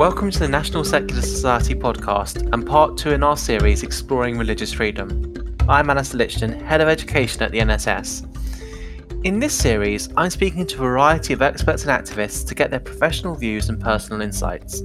[0.00, 4.72] Welcome to the National Secular Society podcast and part two in our series exploring religious
[4.72, 5.34] freedom.
[5.68, 8.24] I'm Alastair Lichten, Head of Education at the NSS.
[9.26, 12.80] In this series, I'm speaking to a variety of experts and activists to get their
[12.80, 14.80] professional views and personal insights.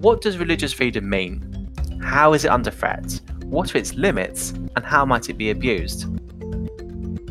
[0.00, 1.70] What does religious freedom mean?
[2.02, 3.20] How is it under threat?
[3.44, 4.50] What are its limits?
[4.74, 6.06] And how might it be abused?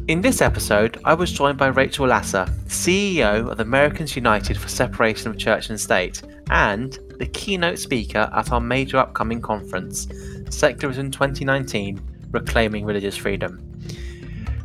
[0.07, 5.29] In this episode, I was joined by Rachel Laser, CEO of Americans United for Separation
[5.29, 10.07] of Church and State, and the keynote speaker at our major upcoming conference,
[10.49, 11.99] Secularism 2019
[12.31, 13.61] Reclaiming Religious Freedom.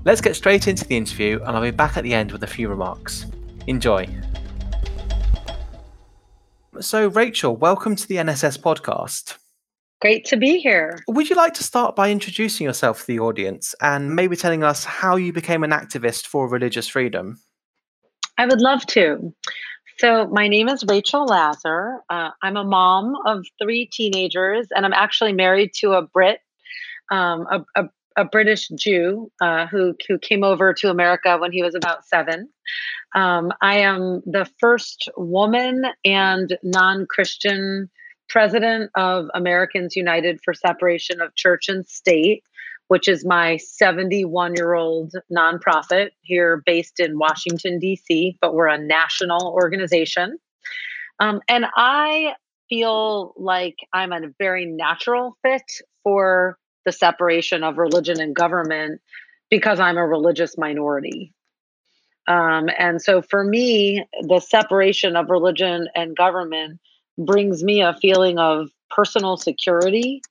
[0.05, 2.47] Let's get straight into the interview, and I'll be back at the end with a
[2.47, 3.27] few remarks.
[3.67, 4.07] Enjoy.
[6.79, 9.39] So, Rachel, welcome to the NSS podcast.
[10.03, 10.99] Great to be here.
[11.07, 14.83] Would you like to start by introducing yourself to the audience and maybe telling us
[14.83, 17.39] how you became an activist for religious freedom?
[18.37, 19.33] I would love to.
[19.99, 22.01] So, my name is Rachel Laser.
[22.11, 26.41] Uh, I'm a mom of three teenagers, and I'm actually married to a Brit,
[27.13, 31.63] um, a, a, a, British Jew uh, who, who came over to America when he
[31.63, 32.49] was about seven.
[33.15, 37.89] Um, I am the first woman and non Christian
[38.29, 42.45] president of Americans United for Separation of Church and State,
[42.89, 48.79] which is my 71 year old nonprofit here based in Washington, D.C., but we're a
[48.79, 50.39] national organization.
[51.21, 52.35] Um, and I
[52.69, 55.63] feel like I'm a very natural fit
[56.03, 59.01] for the separation of religion and government
[59.51, 61.33] because I'm a religious minority.
[62.27, 66.81] Um, and so for me, the separation of religion and government
[67.19, 70.23] brings me a feeling of personal security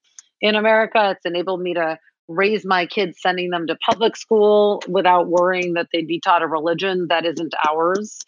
[0.41, 1.11] in America.
[1.11, 5.87] It's enabled me to raise my kids sending them to public school without worrying that
[5.91, 8.19] they'd be taught a religion that isn't ours.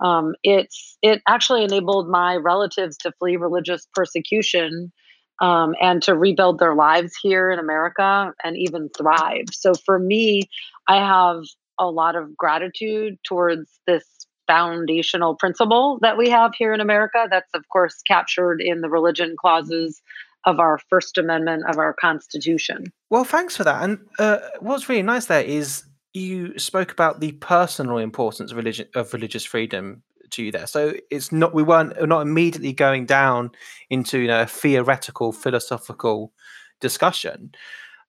[0.00, 4.92] Um, it's it actually enabled my relatives to flee religious persecution
[5.40, 9.46] um, and to rebuild their lives here in America and even thrive.
[9.52, 10.42] So for me,
[10.88, 11.44] I have
[11.78, 14.04] a lot of gratitude towards this
[14.52, 17.26] foundational principle that we have here in America.
[17.30, 20.02] That's of course captured in the religion clauses
[20.44, 22.92] of our First Amendment of our Constitution.
[23.08, 23.82] Well, thanks for that.
[23.82, 28.86] And uh, what's really nice there is you spoke about the personal importance of religion
[28.94, 30.66] of religious freedom to you there.
[30.66, 33.52] So it's not we weren't we're not immediately going down
[33.88, 36.32] into you know, a theoretical philosophical
[36.80, 37.52] discussion.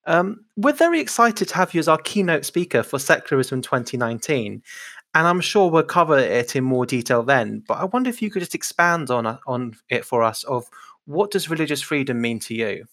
[0.06, 4.62] Um, we're very excited to have you as our keynote speaker for Secularism 2019,
[5.16, 7.64] and I'm sure we'll cover it in more detail then.
[7.68, 10.70] But I wonder if you could just expand on on it for us of
[11.06, 12.86] what does religious freedom mean to you?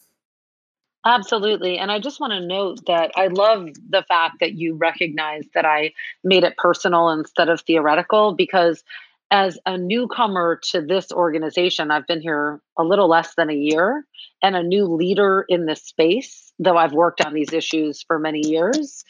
[1.06, 1.78] Absolutely.
[1.78, 5.64] And I just want to note that I love the fact that you recognize that
[5.64, 5.92] I
[6.24, 8.84] made it personal instead of theoretical because
[9.30, 14.04] as a newcomer to this organization, I've been here a little less than a year
[14.42, 18.46] and a new leader in this space, though I've worked on these issues for many
[18.46, 19.04] years.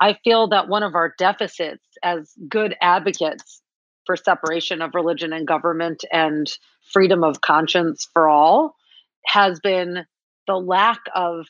[0.00, 3.62] I feel that one of our deficits as good advocates
[4.06, 6.50] for separation of religion and government and
[6.92, 8.74] freedom of conscience for all
[9.26, 10.04] has been
[10.46, 11.46] the lack of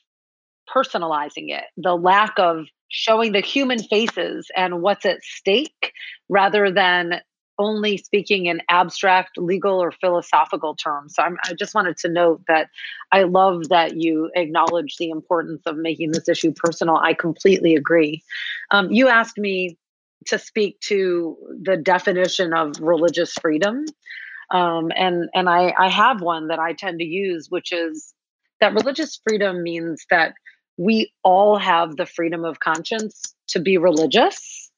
[0.69, 5.93] personalizing it, the lack of showing the human faces and what's at stake
[6.29, 7.21] rather than
[7.59, 11.15] only speaking in abstract legal or philosophical terms.
[11.15, 12.69] So I'm, i just wanted to note that
[13.13, 16.97] I love that you acknowledge the importance of making this issue personal.
[16.97, 18.23] I completely agree.
[18.71, 19.77] Um, you asked me
[20.27, 23.85] to speak to the definition of religious freedom.
[24.51, 28.15] Um, and and I, I have one that I tend to use, which is
[28.61, 30.33] that religious freedom means that
[30.77, 34.71] we all have the freedom of conscience to be religious,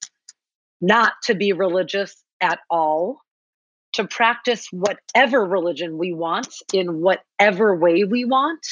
[0.80, 3.20] not to be religious at all,
[3.94, 8.64] to practice whatever religion we want in whatever way we want,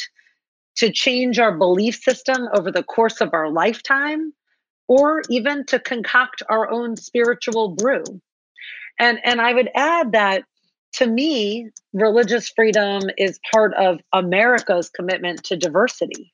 [0.76, 4.32] to change our belief system over the course of our lifetime,
[4.86, 8.04] or even to concoct our own spiritual brew.
[8.98, 10.44] And, and I would add that
[10.94, 16.32] to me, religious freedom is part of America's commitment to diversity.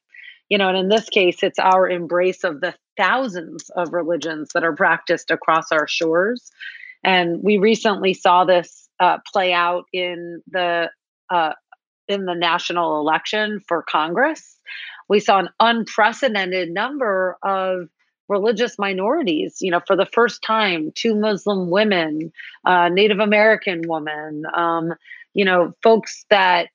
[0.48, 4.62] You know, and in this case, it's our embrace of the thousands of religions that
[4.62, 6.50] are practiced across our shores.
[7.04, 10.90] And we recently saw this uh, play out in the
[11.30, 11.52] uh,
[12.08, 14.58] in the national election for Congress.
[15.08, 17.88] We saw an unprecedented number of
[18.28, 19.58] religious minorities.
[19.60, 22.32] You know, for the first time, two Muslim women,
[22.64, 24.94] uh, Native American woman, um,
[25.34, 26.68] you know, folks that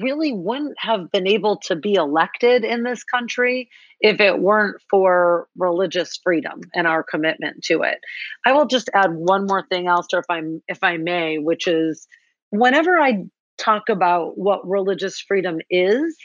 [0.00, 3.68] really wouldn't have been able to be elected in this country
[4.00, 7.98] if it weren't for religious freedom and our commitment to it.
[8.46, 12.06] I will just add one more thing, Alastair, if I'm if I may, which is
[12.50, 13.24] whenever I
[13.58, 16.16] talk about what religious freedom is,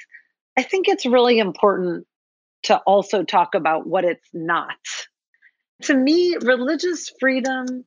[0.57, 2.05] I think it's really important
[2.63, 4.75] to also talk about what it's not.
[5.83, 7.83] To me, religious freedom,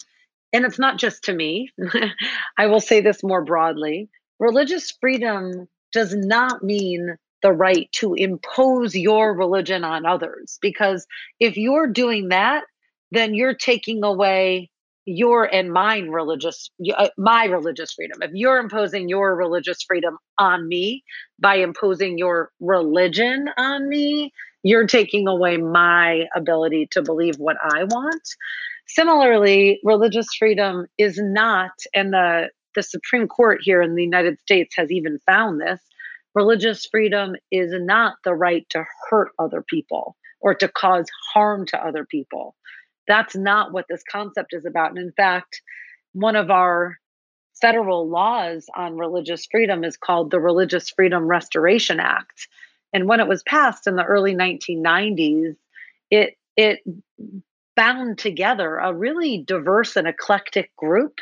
[0.53, 1.71] and it's not just to me,
[2.59, 4.09] I will say this more broadly
[4.41, 10.59] religious freedom does not mean the right to impose your religion on others.
[10.61, 11.07] Because
[11.39, 12.65] if you're doing that,
[13.13, 14.71] then you're taking away
[15.07, 20.69] your and mine religious uh, my religious freedom if you're imposing your religious freedom on
[20.69, 21.03] me
[21.41, 24.31] by imposing your religion on me
[24.63, 28.23] you're taking away my ability to believe what i want
[28.87, 34.75] similarly religious freedom is not and the the supreme court here in the united states
[34.77, 35.81] has even found this
[36.35, 41.85] religious freedom is not the right to hurt other people or to cause harm to
[41.85, 42.55] other people
[43.11, 44.91] that's not what this concept is about.
[44.91, 45.61] And in fact,
[46.13, 46.97] one of our
[47.61, 52.47] federal laws on religious freedom is called the Religious Freedom Restoration Act.
[52.93, 55.57] And when it was passed in the early 1990s,
[56.11, 56.81] it it
[57.77, 61.19] bound together a really diverse and eclectic group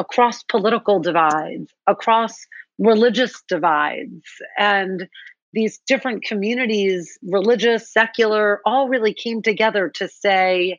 [0.00, 2.34] across political divides, across
[2.78, 4.24] religious divides,
[4.58, 5.06] and
[5.52, 10.78] these different communities, religious, secular, all really came together to say,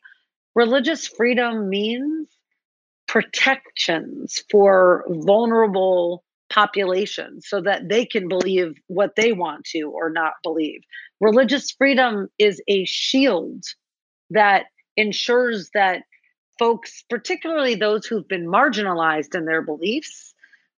[0.56, 2.27] religious freedom means
[3.07, 10.33] protections for vulnerable populations so that they can believe what they want to or not
[10.44, 10.81] believe.
[11.19, 13.63] Religious freedom is a shield
[14.31, 14.65] that
[14.97, 16.03] ensures that
[16.59, 20.33] folks, particularly those who've been marginalized in their beliefs,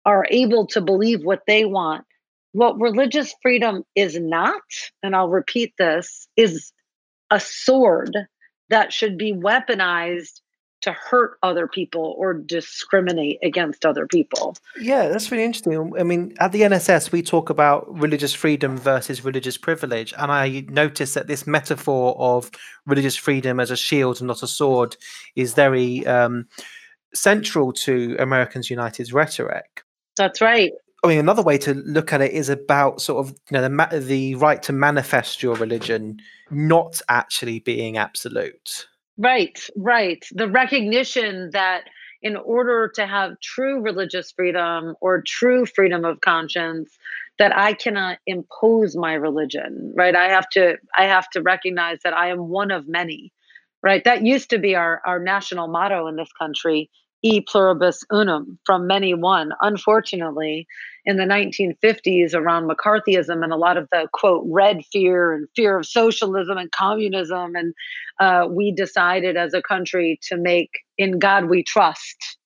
[0.05, 2.05] are able to believe what they want.
[2.53, 4.63] What religious freedom is not,
[5.03, 6.73] and I'll repeat this, is
[7.31, 8.17] a sword
[8.69, 10.41] that should be weaponized
[10.82, 14.56] to hurt other people or discriminate against other people.
[14.79, 15.93] Yeah, that's really interesting.
[15.99, 20.12] I mean, at the NSS, we talk about religious freedom versus religious privilege.
[20.19, 22.50] And I notice that this metaphor of
[22.87, 24.96] religious freedom as a shield and not a sword
[25.37, 26.46] is very um,
[27.14, 29.85] central to Americans United's rhetoric.
[30.17, 30.73] That's right.
[31.05, 33.99] I mean, another way to look at it is about sort of you know the
[33.99, 36.20] the right to manifest your religion
[36.50, 38.87] not actually being absolute.
[39.19, 40.25] Right, right.
[40.32, 41.85] The recognition that
[42.23, 46.97] in order to have true religious freedom or true freedom of conscience,
[47.38, 49.93] that I cannot impose my religion.
[49.97, 50.14] Right.
[50.14, 50.76] I have to.
[50.97, 53.32] I have to recognize that I am one of many.
[53.82, 54.05] Right.
[54.05, 56.91] That used to be our our national motto in this country
[57.23, 59.53] e pluribus unum, from many one.
[59.61, 60.67] Unfortunately,
[61.05, 65.79] in the 1950s around McCarthyism and a lot of the quote red fear and fear
[65.79, 67.75] of socialism and communism, and
[68.21, 72.39] uh, we decided as a country to make "In God We Trust"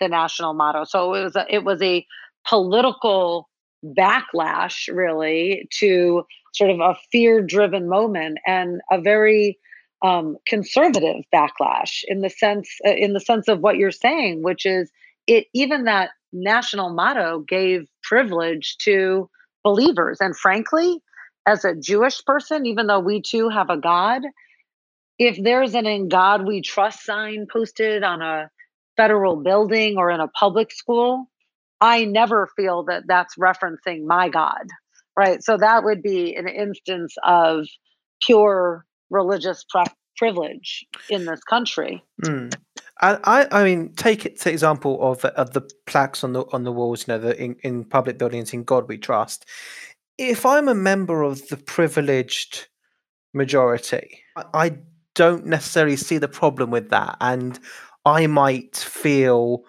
[0.00, 0.84] the national motto.
[0.84, 2.04] So it was a, it was a
[2.46, 3.48] political
[3.84, 9.58] backlash, really, to sort of a fear-driven moment and a very
[10.02, 14.66] um, conservative backlash in the sense uh, in the sense of what you're saying, which
[14.66, 14.90] is
[15.26, 19.28] it even that national motto gave privilege to
[19.62, 20.18] believers.
[20.20, 21.00] And frankly,
[21.46, 24.22] as a Jewish person, even though we too have a God,
[25.18, 28.50] if there's an "In God We Trust" sign posted on a
[28.96, 31.28] federal building or in a public school,
[31.80, 34.66] I never feel that that's referencing my God,
[35.16, 35.42] right?
[35.42, 37.66] So that would be an instance of
[38.22, 39.64] pure religious
[40.16, 42.02] privilege in this country.
[42.24, 42.54] Mm.
[43.00, 46.72] I, I mean, take it to example of of the plaques on the on the
[46.72, 48.52] walls, you know, the in, in public buildings.
[48.52, 49.46] In God we trust.
[50.16, 52.68] If I'm a member of the privileged
[53.32, 54.78] majority, I, I
[55.14, 57.58] don't necessarily see the problem with that, and
[58.04, 59.64] I might feel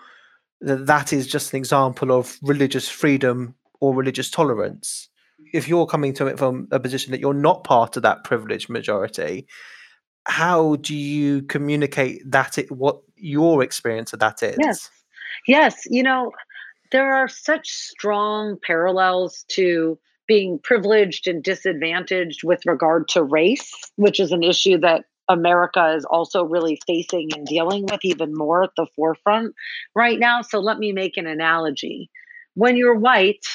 [0.61, 5.09] that that is just an example of religious freedom or religious tolerance
[5.53, 8.69] if you're coming to it from a position that you're not part of that privileged
[8.69, 9.47] majority,
[10.27, 14.57] how do you communicate that it what your experience of that is?
[14.59, 14.89] Yes.
[15.47, 15.83] Yes.
[15.89, 16.31] You know,
[16.91, 24.19] there are such strong parallels to being privileged and disadvantaged with regard to race, which
[24.19, 28.71] is an issue that America is also really facing and dealing with even more at
[28.77, 29.53] the forefront
[29.95, 30.41] right now.
[30.41, 32.09] So let me make an analogy.
[32.53, 33.45] When you're white,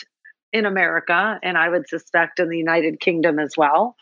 [0.52, 3.96] in America, and I would suspect in the United Kingdom as well,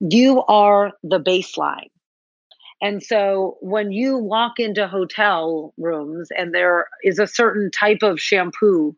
[0.00, 1.90] you are the baseline.
[2.80, 8.20] And so when you walk into hotel rooms and there is a certain type of
[8.20, 8.94] shampoo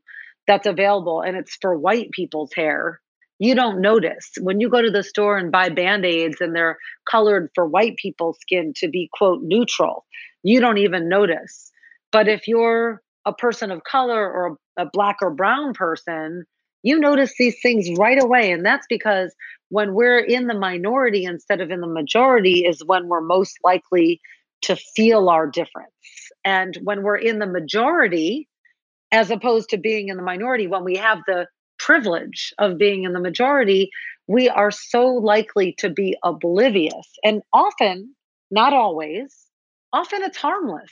[0.46, 3.00] that's available and it's for white people's hair,
[3.38, 4.32] you don't notice.
[4.40, 6.76] When you go to the store and buy band aids and they're
[7.10, 10.04] colored for white people's skin to be, quote, neutral,
[10.42, 11.72] you don't even notice.
[12.12, 16.44] But if you're a person of color or a black or brown person,
[16.82, 18.50] you notice these things right away.
[18.52, 19.34] And that's because
[19.68, 24.20] when we're in the minority instead of in the majority, is when we're most likely
[24.62, 25.90] to feel our difference.
[26.44, 28.48] And when we're in the majority,
[29.12, 31.46] as opposed to being in the minority, when we have the
[31.78, 33.90] privilege of being in the majority,
[34.26, 37.08] we are so likely to be oblivious.
[37.24, 38.14] And often,
[38.50, 39.34] not always,
[39.92, 40.90] often it's harmless.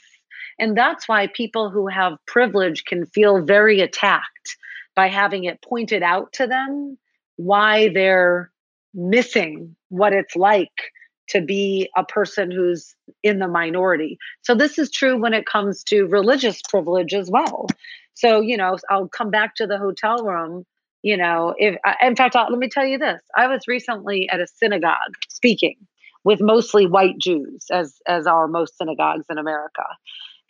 [0.59, 4.57] And that's why people who have privilege can feel very attacked
[4.99, 6.97] by having it pointed out to them
[7.37, 8.51] why they're
[8.93, 10.91] missing what it's like
[11.29, 14.17] to be a person who's in the minority.
[14.41, 17.67] So this is true when it comes to religious privilege as well.
[18.13, 20.65] So, you know, I'll come back to the hotel room,
[21.01, 23.21] you know, if uh, in fact, I'll, let me tell you this.
[23.37, 25.77] I was recently at a synagogue speaking
[26.25, 29.85] with mostly white Jews as as are most synagogues in America.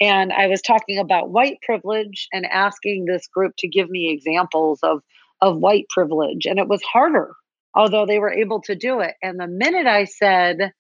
[0.01, 4.79] And I was talking about white privilege and asking this group to give me examples
[4.84, 5.01] of
[5.41, 7.34] of white privilege and it was harder
[7.75, 9.15] although they were able to do it.
[9.22, 10.72] And the minute I said,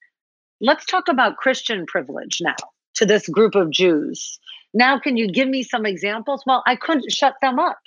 [0.61, 2.55] let's talk about Christian privilege now
[2.95, 4.39] to this group of Jews.
[4.73, 6.43] Now, can you give me some examples?
[6.45, 7.79] Well, I couldn't shut them up.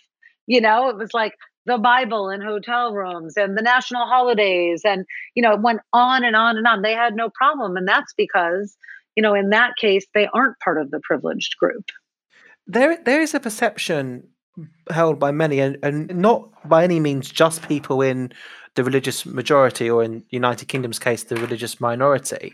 [0.46, 1.34] You know, it was like
[1.66, 4.82] the Bible in hotel rooms and the national holidays.
[4.84, 6.82] And, you know, it went on and on and on.
[6.82, 7.76] They had no problem.
[7.76, 8.76] And that's because,
[9.16, 11.90] you know, in that case, they aren't part of the privileged group.
[12.66, 14.28] There, there is a perception
[14.90, 18.32] held by many, and, and not by any means just people in
[18.74, 22.52] the religious majority, or in the United Kingdom's case, the religious minority,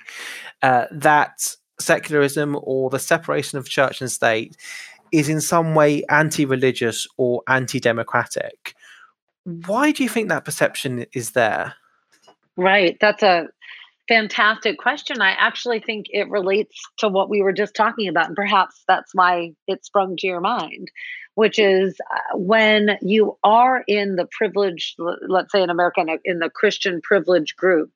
[0.62, 4.56] uh, that secularism or the separation of church and state
[5.12, 8.74] is in some way anti-religious or anti-democratic.
[9.44, 11.74] Why do you think that perception is there?
[12.56, 12.96] Right.
[13.00, 13.48] That's a
[14.08, 15.20] fantastic question.
[15.20, 19.14] I actually think it relates to what we were just talking about, and perhaps that's
[19.14, 20.90] why it sprung to your mind
[21.38, 24.96] which is uh, when you are in the privileged,
[25.28, 27.92] let's say in America, in the Christian privilege group,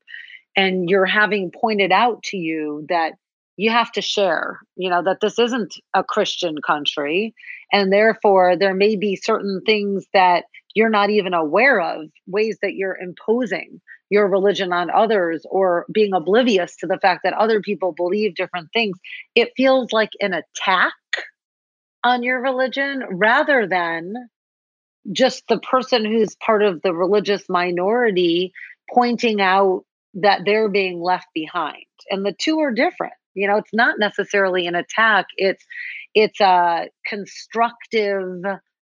[0.55, 3.15] and you're having pointed out to you that
[3.57, 7.35] you have to share, you know, that this isn't a Christian country.
[7.73, 10.45] And therefore, there may be certain things that
[10.77, 13.81] you're not even aware of, ways that you're imposing
[14.13, 18.69] your religion on others or being oblivious to the fact that other people believe different
[18.75, 18.99] things.
[19.35, 20.93] It feels like an attack
[22.05, 24.13] on your religion rather than
[25.13, 28.53] just the person who's part of the religious minority
[28.93, 31.87] pointing out that they're being left behind.
[32.11, 33.15] And the two are different.
[33.33, 35.25] You know it's not necessarily an attack.
[35.39, 35.65] It's
[36.15, 38.43] it's a constructive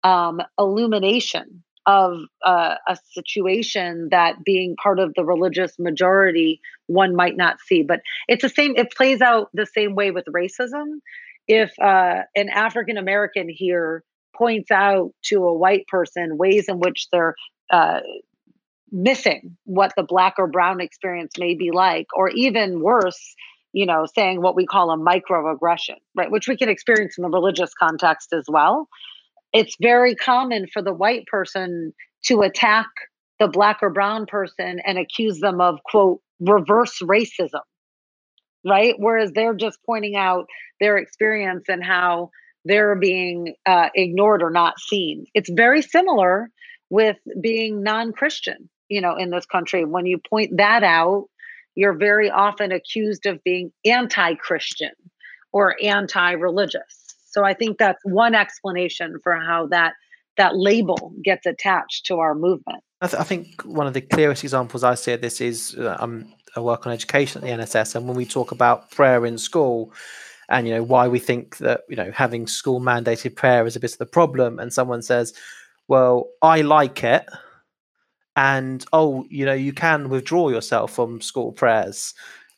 [0.03, 7.36] um, illumination of uh, a situation that being part of the religious majority one might
[7.36, 7.84] not see.
[7.84, 11.00] But it's the same it plays out the same way with racism.
[11.48, 14.04] If uh, an African American here
[14.36, 17.36] points out to a white person ways in which they're
[17.70, 18.00] uh,
[18.92, 23.36] missing what the black or brown experience may be like, or even worse,
[23.74, 27.30] you know, saying what we call a microaggression, right, which we can experience in the
[27.30, 28.88] religious context as well.
[29.53, 31.93] It's very common for the white person
[32.25, 32.88] to attack
[33.39, 37.62] the black or brown person and accuse them of, quote, reverse racism
[38.65, 38.95] right?
[38.98, 40.48] Whereas they're just pointing out
[40.79, 42.29] their experience and how
[42.65, 45.25] they're being uh, ignored or not seen.
[45.33, 46.50] It's very similar
[46.89, 49.86] with being non Christian, you know, in this country.
[49.86, 51.25] When you point that out,
[51.75, 54.91] you're very often accused of being anti Christian
[55.51, 57.02] or anti religious.
[57.34, 59.94] So I think that's one explanation for how that
[60.38, 62.84] that label gets attached to our movement.
[63.02, 65.98] I, th- I think one of the clearest examples I see of this is uh,
[66.00, 69.38] I'm I work on education at the NSS, and when we talk about prayer in
[69.38, 69.92] school,
[70.50, 73.80] and you know why we think that you know having school mandated prayer is a
[73.80, 75.34] bit of the problem, and someone says,
[75.88, 77.25] "Well, I like it,"
[78.36, 82.13] and oh, you know, you can withdraw yourself from school prayers,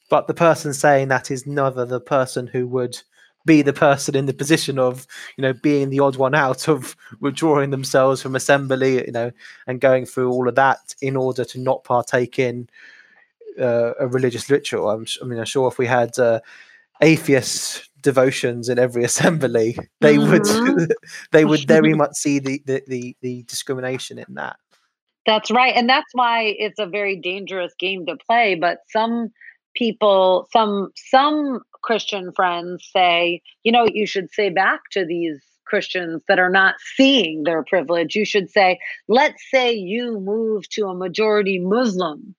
[0.10, 3.02] but the person saying that is neither the person who would
[3.46, 5.06] be the person in the position of
[5.38, 9.32] you know being the odd one out of withdrawing themselves from assembly you know
[9.68, 12.68] and going through all of that in order to not partake in
[13.60, 14.90] uh, a religious ritual.
[14.90, 16.40] I'm, I mean, I'm sure if we had uh,
[17.02, 20.74] atheist devotions in every assembly, they mm-hmm.
[20.76, 20.94] would
[21.32, 24.58] they would very much see the, the, the the discrimination in that.
[25.26, 28.56] That's right, and that's why it's a very dangerous game to play.
[28.56, 29.30] But some
[29.76, 36.24] people, some some Christian friends say, you know, you should say back to these Christians
[36.28, 38.16] that are not seeing their privilege.
[38.16, 42.36] You should say, let's say you move to a majority Muslim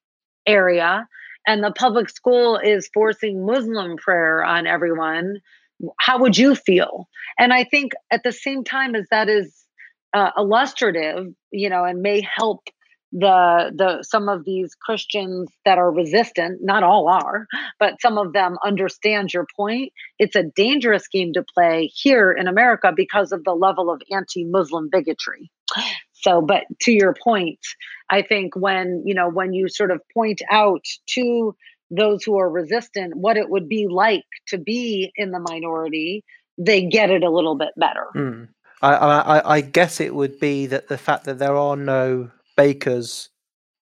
[0.47, 1.09] area
[1.47, 5.37] and the public school is forcing Muslim prayer on everyone,
[6.01, 7.09] how would you feel?
[7.39, 9.55] And I think at the same time as that is
[10.13, 12.65] uh, illustrative, you know, and may help
[13.13, 17.47] the the some of these Christians that are resistant, not all are,
[17.79, 19.93] but some of them understand your point.
[20.19, 24.89] It's a dangerous game to play here in America because of the level of anti-Muslim
[24.91, 25.51] bigotry.
[26.13, 27.61] So, but to your point,
[28.11, 31.55] I think when you know when you sort of point out to
[31.91, 36.25] those who are resistant what it would be like to be in the minority,
[36.59, 38.07] they get it a little bit better.
[38.15, 38.49] Mm.
[38.83, 43.31] I, I, I guess it would be that the fact that there are no bakers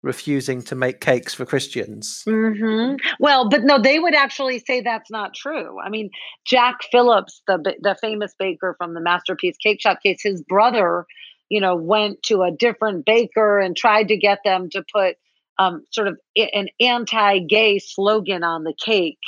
[0.02, 2.22] refusing to make cakes for Christians.
[2.28, 2.96] Mm-hmm.
[3.18, 5.80] Well, but no, they would actually say that's not true.
[5.80, 6.10] I mean,
[6.44, 11.06] Jack Phillips, the the famous baker from the Masterpiece Cake Shop case, his brother,
[11.48, 15.16] you know, went to a different baker and tried to get them to put
[15.58, 19.18] um, sort of an anti-gay slogan on the cake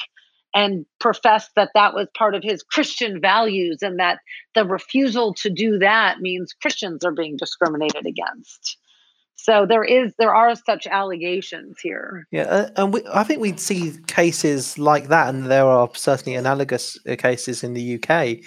[0.55, 4.19] and professed that that was part of his Christian values and that
[4.55, 8.79] the refusal to do that means Christians are being discriminated against.
[9.37, 12.27] So there is there are such allegations here.
[12.31, 16.37] Yeah, uh, and we, I think we'd see cases like that, and there are certainly
[16.37, 18.39] analogous uh, cases in the UK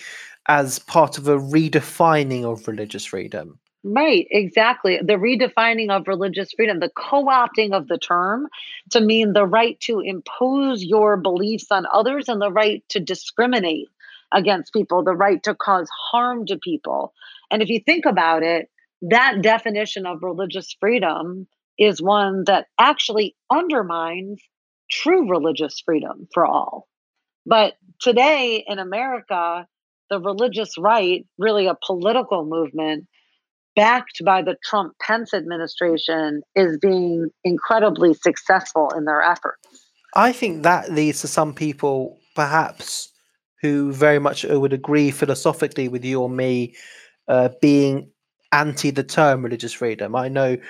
[0.47, 3.59] as part of a redefining of religious freedom.
[3.83, 4.97] Right, exactly.
[4.97, 8.47] The redefining of religious freedom, the co opting of the term
[8.89, 13.87] to mean the right to impose your beliefs on others and the right to discriminate
[14.33, 17.13] against people, the right to cause harm to people.
[17.51, 18.69] And if you think about it,
[19.01, 24.41] that definition of religious freedom is one that actually undermines
[24.91, 26.87] true religious freedom for all.
[27.45, 29.65] But today in America,
[30.09, 33.07] the religious right, really a political movement,
[33.75, 39.89] backed by the Trump Pence administration, is being incredibly successful in their efforts.
[40.15, 43.13] I think that leads to some people, perhaps,
[43.61, 46.75] who very much would agree philosophically with you or me,
[47.27, 48.09] uh, being
[48.51, 50.15] anti the term religious freedom.
[50.15, 50.61] I know, you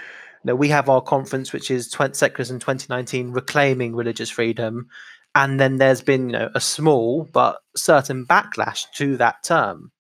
[0.44, 4.90] know we have our conference, which is 20 Secularism 2019, reclaiming religious freedom.
[5.36, 9.92] And then there's been you know, a small but certain backlash to that term.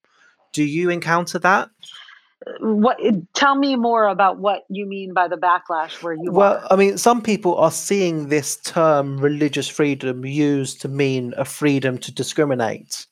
[0.53, 1.69] Do you encounter that?
[2.61, 2.97] what
[3.33, 6.67] tell me more about what you mean by the backlash where you well are.
[6.71, 11.97] i mean some people are seeing this term religious freedom used to mean a freedom
[11.97, 13.07] to discriminate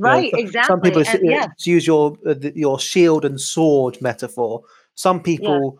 [0.00, 1.46] right you know, exactly some people and, yeah.
[1.64, 4.62] use your uh, your shield and sword metaphor
[4.94, 5.78] some people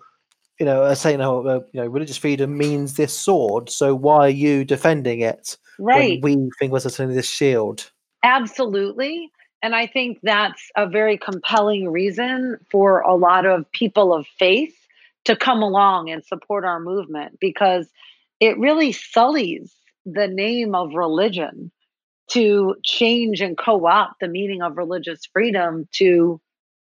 [0.59, 0.61] yeah.
[0.61, 4.27] you know are saying oh uh, you know religious freedom means this sword so why
[4.27, 7.91] are you defending it right we think was only this shield
[8.23, 9.31] absolutely
[9.63, 14.75] and I think that's a very compelling reason for a lot of people of faith
[15.25, 17.89] to come along and support our movement because
[18.41, 19.75] it really sullies
[20.07, 21.71] the name of religion
[22.31, 26.41] to change and co opt the meaning of religious freedom to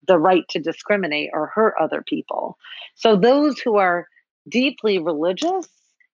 [0.07, 2.57] the right to discriminate or hurt other people.
[2.94, 4.07] So, those who are
[4.48, 5.68] deeply religious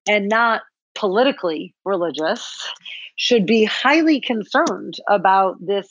[0.08, 0.62] and not
[0.94, 2.68] politically religious
[3.16, 5.88] should be highly concerned about this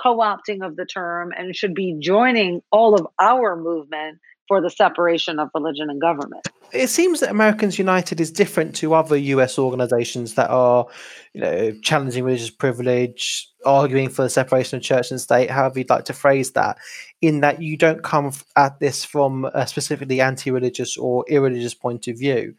[0.00, 4.18] co-opting of the term and should be joining all of our movement
[4.48, 6.48] for the separation of religion and government.
[6.72, 10.86] It seems that Americans United is different to other US organizations that are,
[11.34, 15.90] you know, challenging religious privilege, arguing for the separation of church and state, however you'd
[15.90, 16.78] like to phrase that,
[17.20, 22.18] in that you don't come at this from a specifically anti-religious or irreligious point of
[22.18, 22.54] view.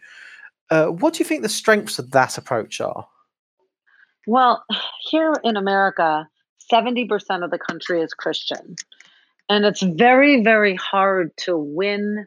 [0.69, 3.07] Uh, what do you think the strengths of that approach are?
[4.27, 4.63] Well,
[5.09, 6.27] here in America,
[6.71, 8.75] 70% of the country is Christian.
[9.49, 12.25] And it's very, very hard to win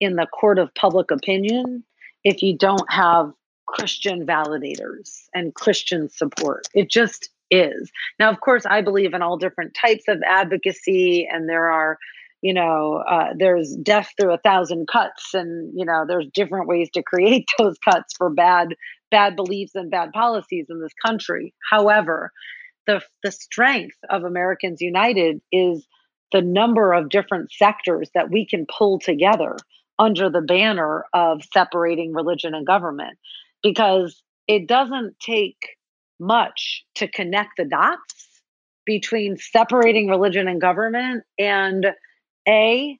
[0.00, 1.84] in the court of public opinion
[2.24, 3.32] if you don't have
[3.66, 6.68] Christian validators and Christian support.
[6.74, 7.90] It just is.
[8.18, 11.98] Now, of course, I believe in all different types of advocacy, and there are,
[12.42, 16.90] you know, uh, there's death through a thousand cuts, and you know, there's different ways
[16.94, 18.68] to create those cuts for bad,
[19.10, 21.54] bad beliefs and bad policies in this country.
[21.70, 22.32] However,
[22.86, 25.86] the the strength of Americans United is
[26.32, 29.56] the number of different sectors that we can pull together
[29.98, 33.18] under the banner of separating religion and government
[33.62, 35.56] because it doesn't take
[36.18, 38.28] much to connect the dots
[38.84, 41.86] between separating religion and government and
[42.48, 42.98] a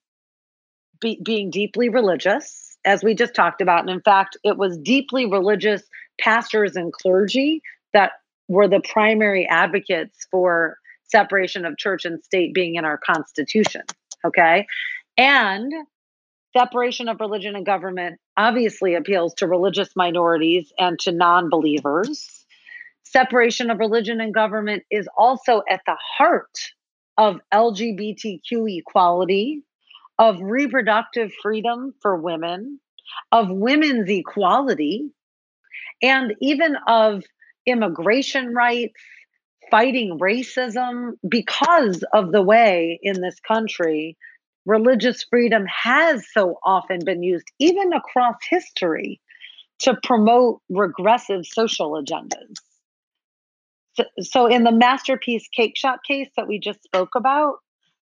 [1.00, 5.26] be, being deeply religious as we just talked about and in fact it was deeply
[5.26, 5.82] religious
[6.20, 7.60] pastors and clergy
[7.92, 8.12] that
[8.48, 10.76] were the primary advocates for
[11.12, 13.82] separation of church and state being in our constitution.
[14.24, 14.66] Okay.
[15.16, 15.72] And
[16.56, 22.44] separation of religion and government obviously appeals to religious minorities and to non believers.
[23.04, 26.58] Separation of religion and government is also at the heart
[27.18, 29.62] of LGBTQ equality,
[30.18, 32.80] of reproductive freedom for women,
[33.30, 35.10] of women's equality,
[36.02, 37.22] and even of
[37.66, 39.00] immigration rights,
[39.70, 44.16] fighting racism, because of the way in this country
[44.64, 49.20] religious freedom has so often been used, even across history,
[49.80, 52.54] to promote regressive social agendas.
[54.20, 57.56] So, in the masterpiece cake shop case that we just spoke about,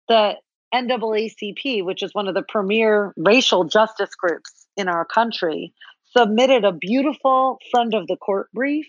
[0.08, 0.34] the
[0.74, 5.72] NAACP, which is one of the premier racial justice groups in our country,
[6.16, 8.86] submitted a beautiful friend of the court brief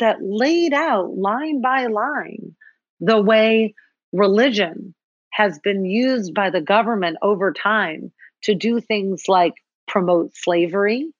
[0.00, 2.54] that laid out line by line
[3.00, 3.74] the way
[4.12, 4.94] religion
[5.32, 9.54] has been used by the government over time to do things like
[9.86, 11.10] promote slavery,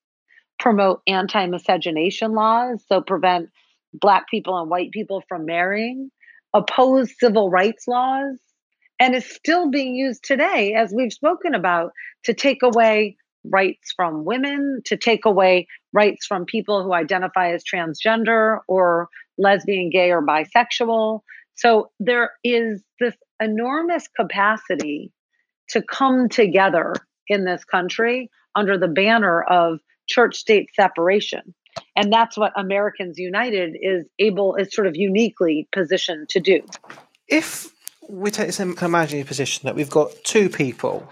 [0.58, 3.48] promote anti miscegenation laws, so prevent
[3.92, 6.10] Black people and white people from marrying,
[6.54, 8.38] oppose civil rights laws,
[9.00, 11.92] and is still being used today, as we've spoken about,
[12.24, 17.64] to take away rights from women, to take away rights from people who identify as
[17.64, 21.20] transgender or lesbian, gay, or bisexual.
[21.54, 25.12] So there is this enormous capacity
[25.70, 26.94] to come together
[27.28, 31.54] in this country under the banner of church state separation.
[31.96, 36.60] And that's what Americans United is able, is sort of uniquely positioned to do.
[37.28, 37.72] If
[38.08, 41.10] we take this imaginary position that we've got two people,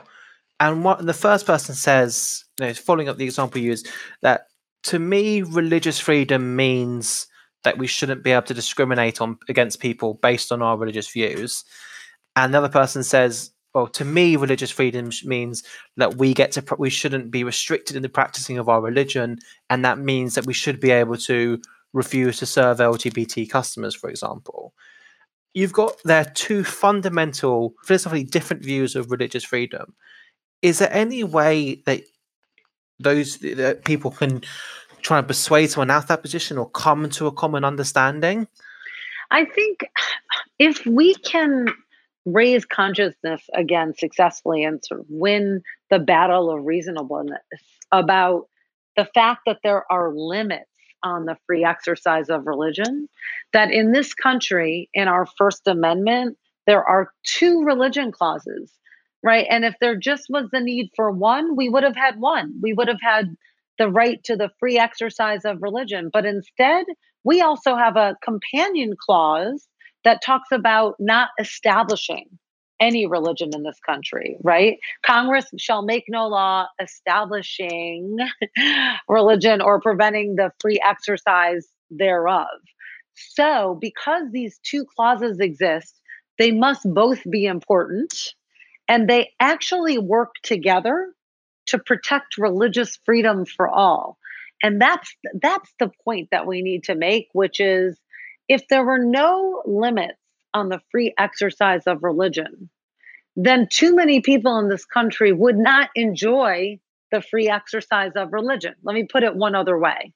[0.60, 3.88] and what the first person says, you know, following up the example you used,
[4.22, 4.48] that
[4.84, 7.26] to me, religious freedom means
[7.64, 11.64] that we shouldn't be able to discriminate on against people based on our religious views.
[12.36, 15.62] And the other person says, well, to me, religious freedom means
[15.96, 19.38] that we get to, we shouldn't be restricted in the practicing of our religion.
[19.70, 21.60] And that means that we should be able to
[21.92, 24.72] refuse to serve LGBT customers, for example
[25.54, 29.94] you've got there two fundamental, philosophically different views of religious freedom.
[30.62, 32.02] Is there any way that
[32.98, 34.42] those that people can
[35.02, 38.48] try and persuade someone out of that position or come to a common understanding?
[39.30, 39.80] I think
[40.58, 41.68] if we can
[42.26, 47.40] raise consciousness again successfully and sort of win the battle of reasonableness
[47.92, 48.48] about
[48.96, 50.68] the fact that there are limits
[51.02, 53.08] on the free exercise of religion.
[53.52, 58.72] That in this country, in our First Amendment, there are two religion clauses,
[59.22, 59.46] right?
[59.50, 62.54] And if there just was the need for one, we would have had one.
[62.62, 63.36] We would have had
[63.78, 66.10] the right to the free exercise of religion.
[66.12, 66.84] But instead,
[67.24, 69.68] we also have a companion clause
[70.04, 72.26] that talks about not establishing
[72.80, 74.78] any religion in this country, right?
[75.04, 78.16] Congress shall make no law establishing
[79.08, 82.46] religion or preventing the free exercise thereof.
[83.14, 86.00] So, because these two clauses exist,
[86.38, 88.14] they must both be important
[88.88, 91.12] and they actually work together
[91.66, 94.18] to protect religious freedom for all.
[94.62, 98.00] And that's that's the point that we need to make which is
[98.48, 100.18] if there were no limits
[100.54, 102.70] on the free exercise of religion,
[103.36, 106.78] then too many people in this country would not enjoy
[107.12, 108.74] the free exercise of religion.
[108.82, 110.12] Let me put it one other way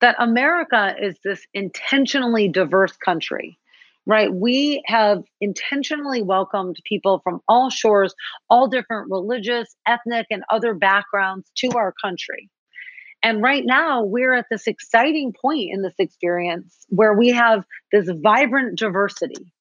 [0.00, 3.58] that America is this intentionally diverse country,
[4.06, 4.32] right?
[4.32, 8.14] We have intentionally welcomed people from all shores,
[8.50, 12.50] all different religious, ethnic, and other backgrounds to our country.
[13.22, 18.10] And right now, we're at this exciting point in this experience where we have this
[18.10, 19.52] vibrant diversity.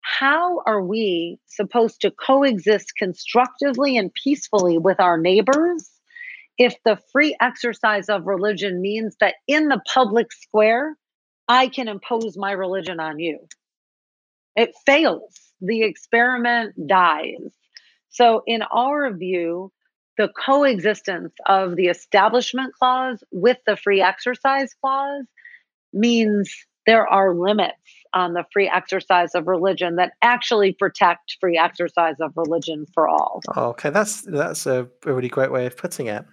[0.00, 5.88] How are we supposed to coexist constructively and peacefully with our neighbors
[6.58, 10.96] if the free exercise of religion means that in the public square,
[11.48, 13.38] I can impose my religion on you?
[14.56, 15.40] It fails.
[15.60, 17.52] The experiment dies.
[18.10, 19.72] So, in our view,
[20.16, 25.24] the coexistence of the establishment clause with the free exercise clause
[25.92, 26.54] means
[26.86, 27.74] there are limits
[28.12, 33.40] on the free exercise of religion that actually protect free exercise of religion for all.
[33.56, 36.24] Okay, that's that's a really great way of putting it.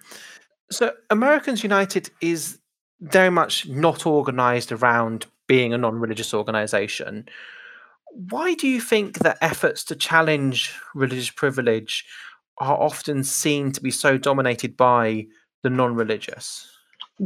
[0.70, 2.58] So Americans United is
[3.02, 7.26] very much not organized around being a non-religious organization.
[8.30, 12.04] Why do you think that efforts to challenge religious privilege
[12.58, 15.26] are often seen to be so dominated by
[15.62, 16.68] the non religious?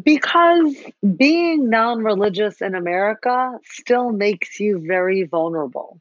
[0.02, 0.74] Because
[1.16, 6.00] being non religious in America still makes you very vulnerable.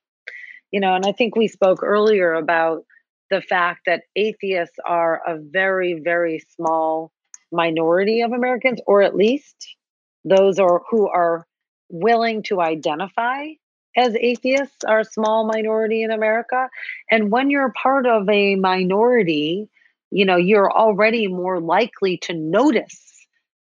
[0.72, 2.86] You know, and I think we spoke earlier about
[3.30, 7.12] the fact that atheists are a very, very small
[7.56, 9.76] minority of Americans, or at least
[10.24, 11.48] those are who are
[11.90, 13.46] willing to identify
[13.98, 16.70] as atheists are a small minority in America.
[17.10, 19.70] And when you're part of a minority,
[20.12, 23.02] you know, you're already more likely to notice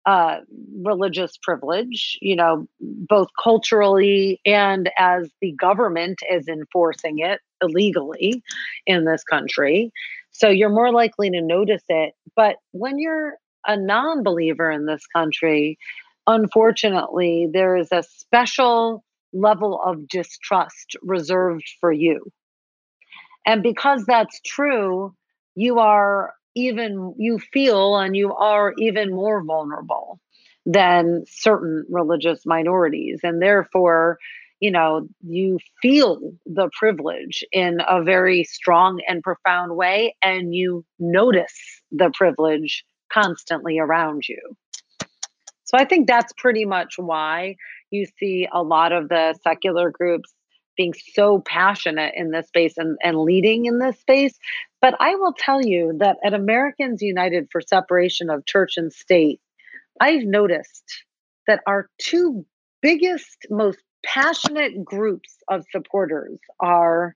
[0.06, 0.38] uh,
[0.82, 8.42] religious privilege, you know, both culturally and as the government is enforcing it illegally
[8.86, 9.92] in this country.
[10.32, 12.14] So you're more likely to notice it.
[12.34, 13.34] But when you're
[13.66, 15.78] a non believer in this country,
[16.26, 22.30] unfortunately, there is a special level of distrust reserved for you.
[23.46, 25.14] And because that's true,
[25.54, 30.20] you are even, you feel and you are even more vulnerable
[30.64, 33.20] than certain religious minorities.
[33.22, 34.18] And therefore,
[34.60, 40.84] you know, you feel the privilege in a very strong and profound way, and you
[41.00, 44.40] notice the privilege constantly around you.
[45.64, 47.56] So I think that's pretty much why
[47.90, 50.32] you see a lot of the secular groups
[50.76, 54.38] being so passionate in this space and, and leading in this space.
[54.80, 59.40] But I will tell you that at Americans United for Separation of Church and State,
[60.00, 61.04] I've noticed
[61.46, 62.44] that our two
[62.80, 67.14] biggest, most passionate groups of supporters are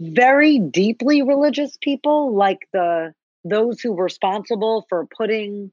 [0.00, 3.12] very deeply religious people like the
[3.44, 5.72] those who were responsible for putting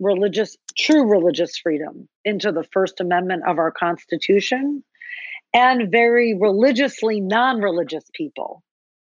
[0.00, 4.82] religious, true religious freedom into the First Amendment of our Constitution,
[5.54, 8.62] and very religiously non religious people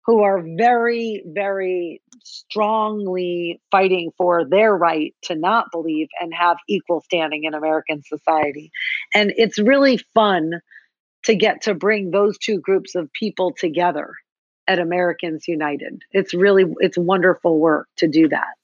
[0.07, 7.01] who are very, very strongly fighting for their right to not believe and have equal
[7.01, 8.71] standing in American society.
[9.15, 10.61] And it's really fun
[11.25, 14.13] to get to bring those two groups of people together
[14.69, 16.03] at Americans United.
[16.13, 18.55] It's really it's wonderful work to do that.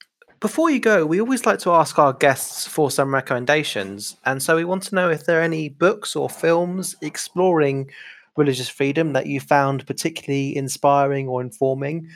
[0.40, 4.16] Before you go, we always like to ask our guests for some recommendations.
[4.24, 7.90] And so we want to know if there are any books or films exploring
[8.36, 12.08] religious freedom that you found particularly inspiring or informing,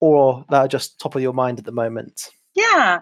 [0.00, 2.30] or that are just top of your mind at the moment.
[2.54, 3.00] Yeah.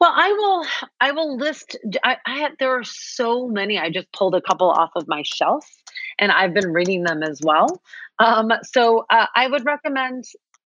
[0.00, 0.66] Well, I will.
[1.00, 1.76] I will list.
[2.02, 2.52] I, I had.
[2.58, 3.78] There are so many.
[3.78, 5.64] I just pulled a couple off of my shelf,
[6.22, 7.82] and I've been reading them as well.
[8.20, 10.24] Um, so uh, I would recommend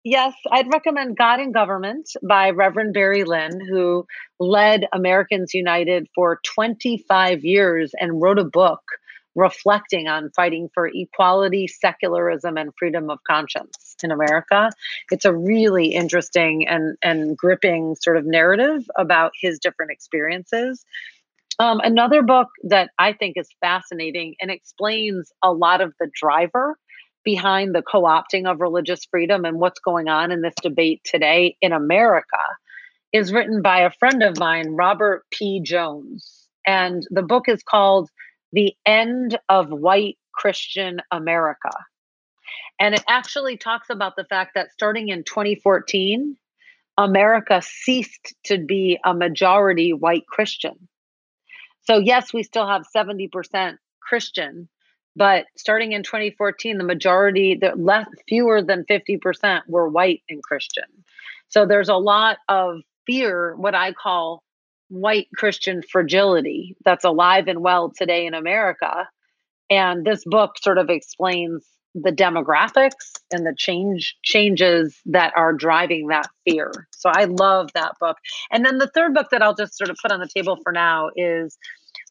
[0.06, 4.06] Yes, I'd recommend God and Government by Reverend Barry Lynn, who
[4.38, 8.82] led Americans United for 25 years and wrote a book
[9.36, 14.70] reflecting on fighting for equality, secularism, and freedom of conscience in America.
[15.10, 20.86] It's a really interesting and, and gripping sort of narrative about his different experiences.
[21.60, 26.78] Um, another book that I think is fascinating and explains a lot of the driver
[27.24, 31.56] behind the co opting of religious freedom and what's going on in this debate today
[31.62, 32.38] in America
[33.14, 35.62] is written by a friend of mine, Robert P.
[35.64, 36.48] Jones.
[36.66, 38.10] And the book is called
[38.52, 41.70] The End of White Christian America.
[42.80, 46.36] And it actually talks about the fact that starting in 2014,
[46.98, 50.88] America ceased to be a majority white Christian.
[51.84, 54.70] So, yes, we still have 70% Christian,
[55.16, 60.86] but starting in 2014, the majority, the less, fewer than 50% were white and Christian.
[61.50, 64.44] So there's a lot of fear, what I call
[64.90, 69.08] white Christian fragility, that's alive and well today in America.
[69.70, 71.66] And this book sort of explains
[71.96, 76.72] the demographics and the change changes that are driving that fear.
[76.92, 78.18] So I love that book.
[78.52, 80.72] And then the third book that I'll just sort of put on the table for
[80.72, 81.58] now is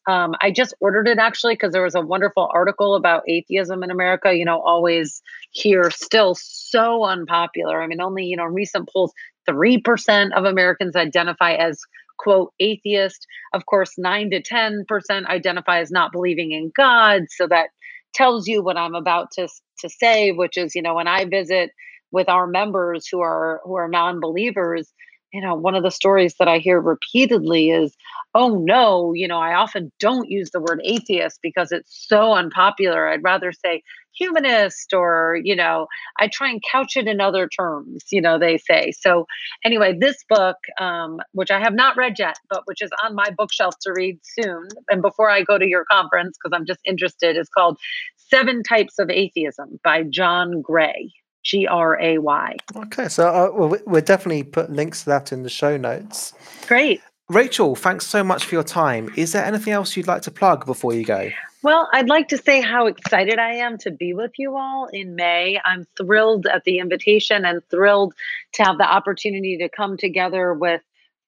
[0.07, 3.91] um, I just ordered it actually because there was a wonderful article about atheism in
[3.91, 4.35] America.
[4.35, 7.81] You know, always here, still so unpopular.
[7.81, 9.13] I mean, only, you know, recent polls,
[9.49, 11.79] 3% of Americans identify as
[12.17, 13.25] quote atheist.
[13.53, 14.85] Of course, 9 to 10%
[15.27, 17.23] identify as not believing in God.
[17.29, 17.69] So that
[18.13, 19.47] tells you what I'm about to,
[19.79, 21.71] to say, which is, you know, when I visit
[22.11, 24.93] with our members who are who are non-believers,
[25.33, 27.95] you know, one of the stories that I hear repeatedly is,
[28.35, 33.09] oh no, you know, I often don't use the word atheist because it's so unpopular.
[33.09, 33.81] I'd rather say
[34.15, 35.87] humanist or, you know,
[36.19, 38.91] I try and couch it in other terms, you know, they say.
[38.91, 39.25] So,
[39.65, 43.31] anyway, this book, um, which I have not read yet, but which is on my
[43.35, 47.37] bookshelf to read soon, and before I go to your conference, because I'm just interested,
[47.37, 47.79] is called
[48.17, 51.11] Seven Types of Atheism by John Gray.
[51.43, 52.55] G R A Y.
[52.75, 56.33] Okay, so uh, well, we'll definitely put links to that in the show notes.
[56.67, 57.01] Great.
[57.29, 59.11] Rachel, thanks so much for your time.
[59.15, 61.29] Is there anything else you'd like to plug before you go?
[61.63, 65.15] Well, I'd like to say how excited I am to be with you all in
[65.15, 65.59] May.
[65.63, 68.13] I'm thrilled at the invitation and thrilled
[68.53, 70.81] to have the opportunity to come together with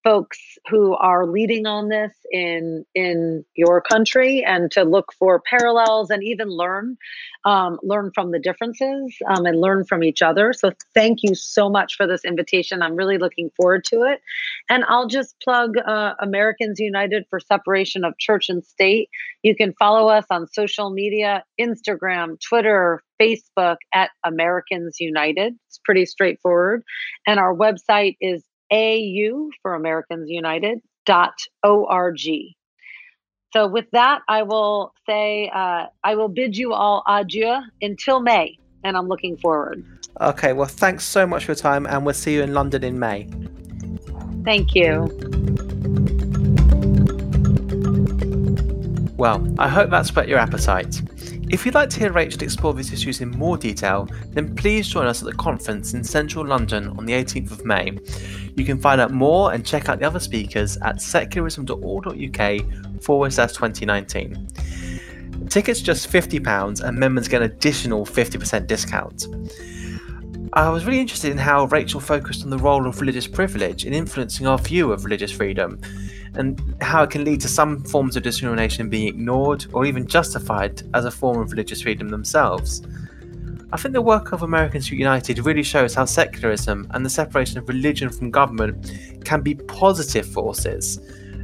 [0.06, 0.38] folks
[0.70, 6.24] who are leading on this in in your country and to look for parallels and
[6.24, 6.96] even learn
[7.44, 10.54] um, learn from the differences um, and learn from each other.
[10.54, 12.84] So thank you so much for this invitation.
[12.84, 14.22] I'm really looking forward to it.
[14.70, 19.10] And i'll just plug uh, americans united for separation of church and state.
[19.41, 25.56] You can follow us on social media instagram twitter facebook at americans united.
[25.68, 26.84] It's pretty straightforward.
[27.26, 28.44] And our website is
[28.76, 31.34] AU for Americans United dot
[31.64, 32.20] org.
[33.54, 38.58] So with that, I will say uh, I will bid you all adieu until May,
[38.84, 39.86] and I'm looking forward.
[40.20, 43.00] Okay, well, thanks so much for your time, and we'll see you in London in
[43.00, 43.30] May.
[44.44, 45.08] Thank you.
[49.18, 51.02] Well, I hope that's whet your appetite.
[51.49, 55.05] If you'd like to hear Rachel explore these issues in more detail, then please join
[55.05, 57.99] us at the conference in central London on the 18th of May.
[58.55, 63.53] You can find out more and check out the other speakers at secularism.org.uk forward slash
[63.53, 64.47] 2019.
[65.49, 69.27] Tickets just £50 and members get an additional 50% discount.
[70.53, 73.93] I was really interested in how Rachel focused on the role of religious privilege in
[73.93, 75.79] influencing our view of religious freedom
[76.38, 80.82] and how it can lead to some forms of discrimination being ignored or even justified
[80.93, 82.82] as a form of religious freedom themselves.
[83.71, 87.67] I think the work of Americans United really shows how secularism and the separation of
[87.67, 88.91] religion from government
[89.26, 91.00] can be positive forces.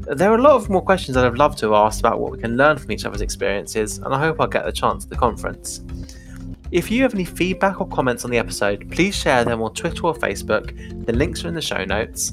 [0.08, 2.38] There are a lot of more questions that I'd love to ask about what we
[2.38, 5.15] can learn from each other's experiences, and I hope I'll get the chance at the
[5.15, 5.82] conference.
[6.71, 10.06] If you have any feedback or comments on the episode, please share them on Twitter
[10.06, 11.06] or Facebook.
[11.06, 12.32] The links are in the show notes.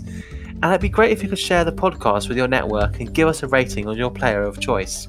[0.60, 3.28] And it'd be great if you could share the podcast with your network and give
[3.28, 5.06] us a rating on your player of choice.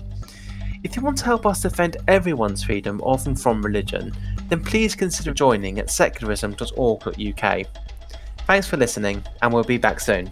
[0.84, 4.14] If you want to help us defend everyone's freedom of and from religion,
[4.48, 7.68] then please consider joining at secularism.org.uk.
[8.46, 10.32] Thanks for listening, and we'll be back soon.